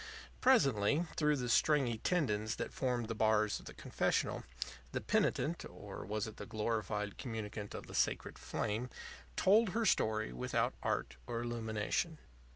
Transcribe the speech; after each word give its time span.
Presently, 0.41 1.05
through 1.15 1.35
the 1.37 1.47
stringy 1.47 1.99
tendons 1.99 2.55
that 2.55 2.73
formed 2.73 3.07
the 3.07 3.13
bars 3.13 3.59
of 3.59 3.67
the 3.67 3.73
confessional, 3.75 4.43
the 4.93 4.99
penitent 4.99 5.63
or 5.69 6.03
was 6.03 6.25
it 6.25 6.37
the 6.37 6.47
glorified 6.47 7.19
communicant 7.19 7.75
of 7.75 7.85
the 7.85 7.93
sacred 7.93 8.39
flame 8.39 8.89
told 9.35 9.69
her 9.69 9.85
story 9.85 10.33
without 10.33 10.73
art 10.81 11.17
or 11.27 11.41
illumination. 11.41 12.17